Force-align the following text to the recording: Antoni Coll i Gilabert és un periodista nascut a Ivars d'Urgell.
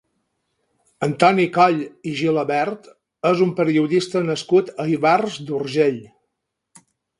Antoni 1.07 1.43
Coll 1.57 1.83
i 2.11 2.13
Gilabert 2.21 2.89
és 3.33 3.45
un 3.47 3.53
periodista 3.61 4.23
nascut 4.33 4.75
a 4.85 4.89
Ivars 4.97 5.39
d'Urgell. 5.51 6.03